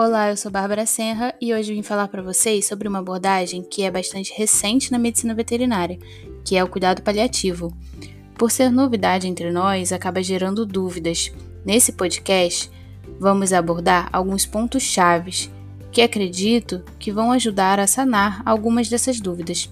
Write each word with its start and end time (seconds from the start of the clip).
Olá, 0.00 0.30
eu 0.30 0.36
sou 0.36 0.48
Bárbara 0.48 0.86
Senra 0.86 1.34
e 1.40 1.52
hoje 1.52 1.74
vim 1.74 1.82
falar 1.82 2.06
para 2.06 2.22
vocês 2.22 2.68
sobre 2.68 2.86
uma 2.86 3.00
abordagem 3.00 3.64
que 3.64 3.82
é 3.82 3.90
bastante 3.90 4.32
recente 4.32 4.92
na 4.92 4.98
medicina 4.98 5.34
veterinária, 5.34 5.98
que 6.44 6.56
é 6.56 6.62
o 6.62 6.68
cuidado 6.68 7.02
paliativo. 7.02 7.76
Por 8.38 8.48
ser 8.48 8.70
novidade 8.70 9.26
entre 9.26 9.50
nós, 9.50 9.92
acaba 9.92 10.22
gerando 10.22 10.64
dúvidas. 10.64 11.32
Nesse 11.66 11.90
podcast, 11.90 12.70
vamos 13.18 13.52
abordar 13.52 14.08
alguns 14.12 14.46
pontos 14.46 14.84
chaves 14.84 15.50
que 15.90 16.00
acredito 16.00 16.84
que 16.96 17.10
vão 17.10 17.32
ajudar 17.32 17.80
a 17.80 17.86
sanar 17.88 18.40
algumas 18.46 18.88
dessas 18.88 19.20
dúvidas. 19.20 19.68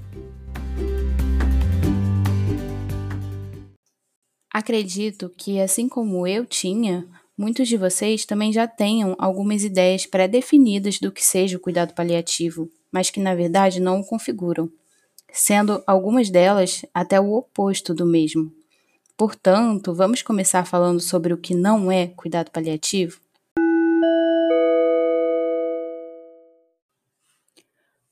Acredito 4.53 5.33
que, 5.39 5.61
assim 5.61 5.89
como 5.89 6.27
eu 6.27 6.45
tinha, 6.45 7.07
muitos 7.37 7.69
de 7.69 7.77
vocês 7.77 8.25
também 8.25 8.53
já 8.53 8.67
tenham 8.67 9.15
algumas 9.19 9.63
ideias 9.63 10.07
pré-definidas 10.07 10.99
do 10.99 11.13
que 11.13 11.25
seja 11.25 11.57
o 11.57 11.61
cuidado 11.61 11.95
paliativo, 11.95 12.71
mas 12.91 13.11
que 13.11 13.21
na 13.21 13.35
verdade 13.35 13.81
não 13.81 14.01
o 14.01 14.05
configuram, 14.05 14.71
sendo 15.31 15.83
algumas 15.87 16.31
delas 16.31 16.85
até 16.95 17.21
o 17.21 17.33
oposto 17.35 17.95
do 17.95 18.07
mesmo. 18.07 18.53
Portanto, 19.17 19.95
vamos 19.95 20.23
começar 20.23 20.65
falando 20.65 21.01
sobre 21.01 21.33
o 21.33 21.39
que 21.39 21.55
não 21.55 21.91
é 21.91 22.09
cuidado 22.09 22.51
paliativo? 22.51 23.21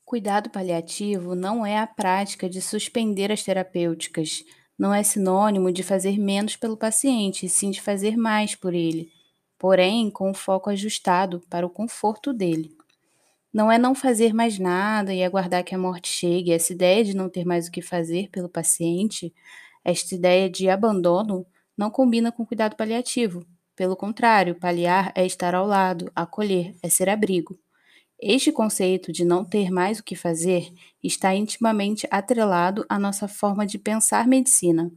Cuidado 0.04 0.48
paliativo 0.48 1.34
não 1.34 1.66
é 1.66 1.78
a 1.78 1.86
prática 1.86 2.48
de 2.48 2.62
suspender 2.62 3.32
as 3.32 3.42
terapêuticas, 3.42 4.44
não 4.78 4.92
é 4.92 5.02
sinônimo 5.02 5.72
de 5.72 5.82
fazer 5.82 6.18
menos 6.18 6.56
pelo 6.56 6.76
paciente, 6.76 7.48
sim 7.48 7.70
de 7.70 7.80
fazer 7.80 8.16
mais 8.16 8.54
por 8.54 8.74
ele, 8.74 9.10
porém 9.58 10.10
com 10.10 10.30
o 10.30 10.34
foco 10.34 10.70
ajustado 10.70 11.40
para 11.48 11.66
o 11.66 11.70
conforto 11.70 12.32
dele. 12.32 12.76
Não 13.52 13.70
é 13.70 13.78
não 13.78 13.94
fazer 13.94 14.34
mais 14.34 14.58
nada 14.58 15.14
e 15.14 15.22
aguardar 15.22 15.62
que 15.62 15.74
a 15.74 15.78
morte 15.78 16.08
chegue. 16.08 16.50
Essa 16.52 16.72
ideia 16.72 17.04
de 17.04 17.14
não 17.14 17.28
ter 17.28 17.44
mais 17.44 17.68
o 17.68 17.70
que 17.70 17.80
fazer 17.80 18.28
pelo 18.30 18.48
paciente, 18.48 19.32
esta 19.84 20.14
ideia 20.14 20.50
de 20.50 20.68
abandono, 20.68 21.46
não 21.76 21.88
combina 21.88 22.32
com 22.32 22.44
cuidado 22.44 22.74
paliativo. 22.74 23.46
Pelo 23.76 23.96
contrário, 23.96 24.56
paliar 24.56 25.12
é 25.14 25.24
estar 25.24 25.54
ao 25.54 25.66
lado, 25.66 26.10
acolher, 26.16 26.74
é 26.82 26.88
ser 26.88 27.08
abrigo. 27.08 27.56
Este 28.26 28.50
conceito 28.50 29.12
de 29.12 29.22
não 29.22 29.44
ter 29.44 29.70
mais 29.70 29.98
o 29.98 30.02
que 30.02 30.16
fazer 30.16 30.72
está 31.02 31.34
intimamente 31.34 32.08
atrelado 32.10 32.82
à 32.88 32.98
nossa 32.98 33.28
forma 33.28 33.66
de 33.66 33.78
pensar 33.78 34.26
medicina, 34.26 34.90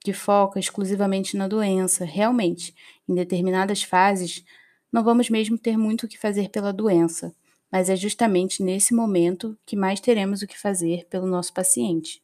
que 0.00 0.12
foca 0.12 0.60
exclusivamente 0.60 1.34
na 1.34 1.48
doença. 1.48 2.04
Realmente, 2.04 2.74
em 3.08 3.14
determinadas 3.14 3.82
fases, 3.82 4.44
não 4.92 5.02
vamos 5.02 5.30
mesmo 5.30 5.56
ter 5.56 5.78
muito 5.78 6.04
o 6.04 6.08
que 6.08 6.18
fazer 6.18 6.50
pela 6.50 6.74
doença, 6.74 7.34
mas 7.72 7.88
é 7.88 7.96
justamente 7.96 8.62
nesse 8.62 8.92
momento 8.92 9.56
que 9.64 9.76
mais 9.76 9.98
teremos 9.98 10.42
o 10.42 10.46
que 10.46 10.60
fazer 10.60 11.06
pelo 11.06 11.26
nosso 11.26 11.54
paciente. 11.54 12.22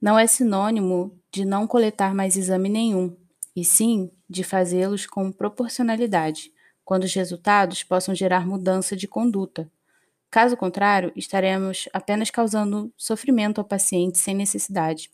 Não 0.00 0.16
é 0.16 0.24
sinônimo 0.28 1.18
de 1.32 1.44
não 1.44 1.66
coletar 1.66 2.14
mais 2.14 2.36
exame 2.36 2.68
nenhum, 2.68 3.16
e 3.56 3.64
sim 3.64 4.08
de 4.30 4.44
fazê-los 4.44 5.04
com 5.04 5.32
proporcionalidade 5.32 6.52
quando 6.84 7.04
os 7.04 7.14
resultados 7.14 7.82
possam 7.82 8.14
gerar 8.14 8.46
mudança 8.46 8.96
de 8.96 9.06
conduta. 9.06 9.70
Caso 10.30 10.56
contrário, 10.56 11.12
estaremos 11.14 11.88
apenas 11.92 12.30
causando 12.30 12.92
sofrimento 12.96 13.60
ao 13.60 13.64
paciente 13.64 14.18
sem 14.18 14.34
necessidade. 14.34 15.10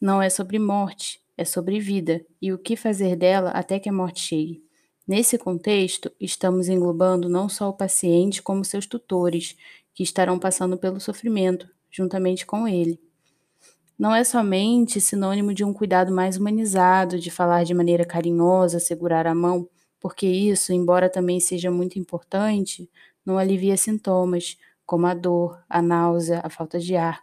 Não 0.00 0.20
é 0.20 0.28
sobre 0.28 0.58
morte, 0.58 1.20
é 1.36 1.44
sobre 1.44 1.80
vida 1.80 2.24
e 2.40 2.52
o 2.52 2.58
que 2.58 2.76
fazer 2.76 3.16
dela 3.16 3.50
até 3.50 3.78
que 3.78 3.88
a 3.88 3.92
morte 3.92 4.20
chegue. 4.20 4.62
Nesse 5.06 5.38
contexto, 5.38 6.10
estamos 6.20 6.68
englobando 6.68 7.28
não 7.28 7.48
só 7.48 7.68
o 7.68 7.72
paciente, 7.72 8.42
como 8.42 8.64
seus 8.64 8.86
tutores, 8.86 9.56
que 9.94 10.02
estarão 10.02 10.38
passando 10.38 10.76
pelo 10.76 11.00
sofrimento, 11.00 11.68
juntamente 11.90 12.44
com 12.44 12.66
ele. 12.66 13.00
Não 13.98 14.14
é 14.14 14.24
somente 14.24 15.00
sinônimo 15.00 15.54
de 15.54 15.64
um 15.64 15.72
cuidado 15.72 16.12
mais 16.12 16.36
humanizado, 16.36 17.18
de 17.18 17.30
falar 17.30 17.64
de 17.64 17.72
maneira 17.72 18.04
carinhosa, 18.04 18.78
segurar 18.78 19.26
a 19.26 19.34
mão, 19.34 19.66
porque 20.00 20.26
isso, 20.26 20.72
embora 20.72 21.10
também 21.10 21.40
seja 21.40 21.70
muito 21.70 21.98
importante, 21.98 22.90
não 23.24 23.38
alivia 23.38 23.76
sintomas 23.76 24.56
como 24.84 25.06
a 25.06 25.14
dor, 25.14 25.62
a 25.68 25.82
náusea, 25.82 26.40
a 26.44 26.48
falta 26.50 26.78
de 26.78 26.94
ar. 26.96 27.22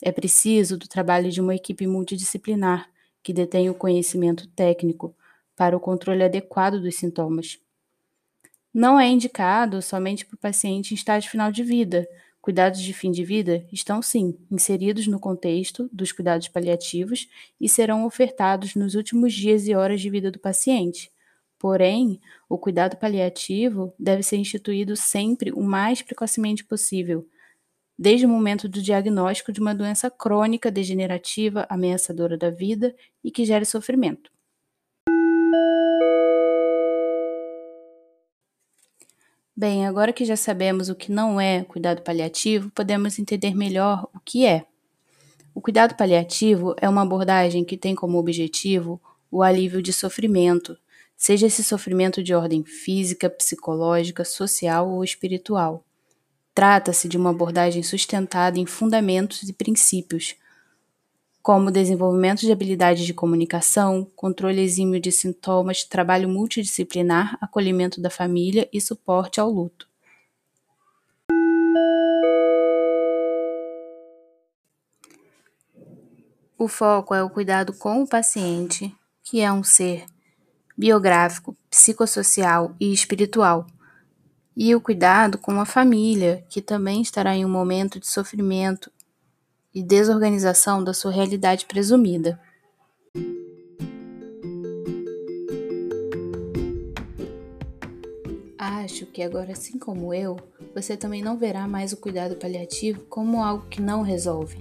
É 0.00 0.10
preciso 0.10 0.76
do 0.76 0.88
trabalho 0.88 1.30
de 1.30 1.40
uma 1.40 1.54
equipe 1.54 1.86
multidisciplinar 1.86 2.88
que 3.22 3.32
detém 3.32 3.70
o 3.70 3.74
conhecimento 3.74 4.48
técnico 4.48 5.14
para 5.54 5.76
o 5.76 5.80
controle 5.80 6.24
adequado 6.24 6.80
dos 6.80 6.96
sintomas. 6.96 7.60
Não 8.74 8.98
é 8.98 9.06
indicado 9.08 9.82
somente 9.82 10.24
para 10.24 10.34
o 10.34 10.38
paciente 10.38 10.92
em 10.92 10.94
estágio 10.94 11.30
final 11.30 11.52
de 11.52 11.62
vida. 11.62 12.08
Cuidados 12.40 12.80
de 12.80 12.92
fim 12.92 13.12
de 13.12 13.22
vida 13.24 13.64
estão, 13.70 14.02
sim, 14.02 14.36
inseridos 14.50 15.06
no 15.06 15.20
contexto 15.20 15.88
dos 15.92 16.10
cuidados 16.10 16.48
paliativos 16.48 17.28
e 17.60 17.68
serão 17.68 18.04
ofertados 18.04 18.74
nos 18.74 18.94
últimos 18.94 19.32
dias 19.32 19.68
e 19.68 19.74
horas 19.74 20.00
de 20.00 20.10
vida 20.10 20.30
do 20.30 20.40
paciente. 20.40 21.12
Porém, 21.62 22.20
o 22.48 22.58
cuidado 22.58 22.96
paliativo 22.96 23.94
deve 23.96 24.24
ser 24.24 24.36
instituído 24.36 24.96
sempre 24.96 25.52
o 25.52 25.62
mais 25.62 26.02
precocemente 26.02 26.64
possível, 26.64 27.24
desde 27.96 28.26
o 28.26 28.28
momento 28.28 28.68
do 28.68 28.82
diagnóstico 28.82 29.52
de 29.52 29.60
uma 29.60 29.72
doença 29.72 30.10
crônica 30.10 30.72
degenerativa 30.72 31.64
ameaçadora 31.68 32.36
da 32.36 32.50
vida 32.50 32.92
e 33.22 33.30
que 33.30 33.44
gere 33.44 33.64
sofrimento. 33.64 34.28
Bem, 39.56 39.86
agora 39.86 40.12
que 40.12 40.24
já 40.24 40.34
sabemos 40.34 40.88
o 40.88 40.96
que 40.96 41.12
não 41.12 41.40
é 41.40 41.62
cuidado 41.62 42.02
paliativo, 42.02 42.72
podemos 42.72 43.20
entender 43.20 43.54
melhor 43.54 44.08
o 44.12 44.18
que 44.18 44.44
é. 44.44 44.66
O 45.54 45.60
cuidado 45.60 45.94
paliativo 45.94 46.74
é 46.80 46.88
uma 46.88 47.02
abordagem 47.02 47.64
que 47.64 47.76
tem 47.76 47.94
como 47.94 48.18
objetivo 48.18 49.00
o 49.30 49.44
alívio 49.44 49.80
de 49.80 49.92
sofrimento, 49.92 50.76
seja 51.16 51.46
esse 51.46 51.62
sofrimento 51.62 52.22
de 52.22 52.34
ordem 52.34 52.64
física, 52.64 53.30
psicológica, 53.30 54.24
social 54.24 54.88
ou 54.88 55.04
espiritual. 55.04 55.84
Trata-se 56.54 57.08
de 57.08 57.16
uma 57.16 57.30
abordagem 57.30 57.82
sustentada 57.82 58.58
em 58.58 58.66
fundamentos 58.66 59.42
e 59.48 59.52
princípios, 59.52 60.36
como 61.42 61.72
desenvolvimento 61.72 62.40
de 62.40 62.52
habilidades 62.52 63.04
de 63.04 63.12
comunicação, 63.12 64.06
controle 64.14 64.60
exímio 64.60 65.00
de 65.00 65.10
sintomas, 65.10 65.82
trabalho 65.82 66.28
multidisciplinar, 66.28 67.36
acolhimento 67.40 68.00
da 68.00 68.10
família 68.10 68.68
e 68.72 68.80
suporte 68.80 69.40
ao 69.40 69.50
luto. 69.50 69.88
O 76.56 76.68
foco 76.68 77.12
é 77.12 77.20
o 77.20 77.28
cuidado 77.28 77.72
com 77.72 78.02
o 78.02 78.08
paciente, 78.08 78.94
que 79.24 79.40
é 79.40 79.52
um 79.52 79.64
ser 79.64 80.04
biográfico, 80.76 81.56
psicossocial 81.70 82.74
e 82.80 82.92
espiritual, 82.92 83.66
e 84.56 84.74
o 84.74 84.80
cuidado 84.80 85.38
com 85.38 85.58
a 85.60 85.64
família, 85.64 86.44
que 86.48 86.60
também 86.60 87.00
estará 87.00 87.34
em 87.34 87.44
um 87.44 87.48
momento 87.48 87.98
de 87.98 88.06
sofrimento 88.06 88.90
e 89.74 89.82
desorganização 89.82 90.84
da 90.84 90.92
sua 90.92 91.10
realidade 91.10 91.64
presumida. 91.64 92.38
Acho 98.58 99.06
que 99.06 99.22
agora, 99.22 99.52
assim 99.52 99.78
como 99.78 100.12
eu, 100.12 100.36
você 100.74 100.96
também 100.96 101.22
não 101.22 101.38
verá 101.38 101.66
mais 101.66 101.92
o 101.92 101.96
cuidado 101.96 102.36
paliativo 102.36 103.00
como 103.08 103.42
algo 103.42 103.66
que 103.68 103.80
não 103.80 104.02
resolve, 104.02 104.58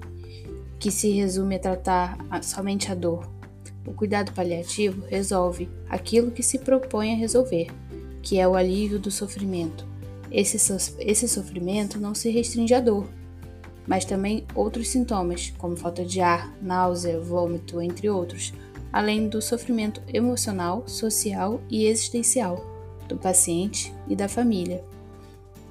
que 0.80 0.90
se 0.90 1.12
resume 1.12 1.56
a 1.56 1.60
tratar 1.60 2.18
somente 2.42 2.92
a 2.92 2.96
dor, 2.96 3.28
o 3.86 3.94
cuidado 3.94 4.32
paliativo 4.34 5.06
resolve 5.08 5.70
aquilo 5.90 6.32
que 6.32 6.44
se 6.44 6.60
propõe 6.60 7.14
a 7.14 7.18
resolver, 7.18 7.68
que 8.22 8.40
é 8.40 8.48
o 8.48 8.56
alívio 8.56 9.00
do 9.00 9.10
sofrimento. 9.10 9.86
Esse, 10.32 10.58
so 10.60 10.78
esse 11.00 11.28
sofrimento 11.28 12.00
não 12.00 12.14
se 12.14 12.30
restringe 12.30 12.74
à 12.74 12.80
dor, 12.80 13.10
mas 13.88 14.06
também 14.06 14.46
outros 14.56 14.90
sintomas, 14.90 15.52
como 15.58 15.76
falta 15.76 16.06
de 16.06 16.22
ar, 16.22 16.56
náusea, 16.62 17.20
vômito, 17.20 17.82
entre 17.82 18.10
outros, 18.10 18.54
além 18.94 19.28
do 19.28 19.42
sofrimento 19.42 20.02
emocional, 20.14 20.88
social 20.88 21.62
e 21.70 21.86
existencial 21.86 22.66
do 23.08 23.18
paciente 23.18 23.94
e 24.08 24.16
da 24.16 24.30
família. 24.30 24.84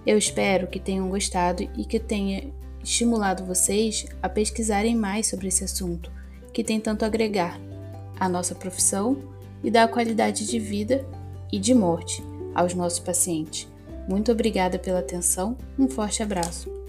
Eu 0.05 0.19
espero 0.19 0.67
que 0.67 0.81
tenham 0.81 1.09
gostado 1.09 1.63
e 1.77 1.85
que 1.85 2.01
tenha 2.01 2.53
estimulado 2.83 3.45
vocês 3.45 4.07
a 4.23 4.29
pesquisarem 4.29 4.97
mais 4.97 5.29
sobre 5.29 5.49
esse 5.49 5.63
assunto, 5.65 6.11
que 6.53 6.65
tem 6.65 6.81
tanto 6.81 7.05
a 7.05 7.07
agregar 7.07 7.61
à 8.21 8.29
nossa 8.29 8.55
profissão 8.55 9.17
e 9.65 9.71
dar 9.71 9.89
qualidade 9.89 10.47
de 10.47 10.59
vida 10.59 11.05
e 11.51 11.59
de 11.59 11.75
morte 11.75 12.23
aos 12.55 12.75
nossos 12.75 13.01
pacientes. 13.01 13.67
Muito 14.09 14.31
obrigada 14.31 14.79
pela 14.79 15.01
atenção, 15.01 15.57
um 15.79 15.89
forte 15.89 16.23
abraço. 16.23 16.80